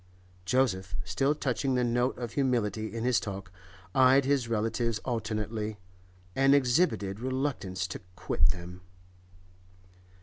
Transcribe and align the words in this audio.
Joseph, 0.45 0.95
still 1.03 1.35
touching 1.35 1.75
the 1.75 1.83
note 1.83 2.17
of 2.17 2.33
humility 2.33 2.91
in 2.91 3.03
his 3.03 3.19
talk, 3.19 3.51
eyed 3.93 4.25
his 4.25 4.47
relatives 4.47 4.97
alternately, 5.05 5.77
and 6.35 6.55
exhibited 6.55 7.19
reluctance 7.19 7.85
to 7.89 8.01
quit 8.15 8.49
them. 8.49 8.81